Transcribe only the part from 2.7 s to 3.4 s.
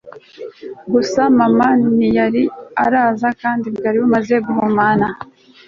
araza